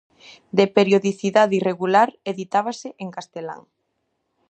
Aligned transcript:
De 0.57 0.65
periodicidade 0.77 1.57
irregular, 1.59 2.09
editábase 2.31 2.89
en 3.03 3.09
castelán. 3.15 3.61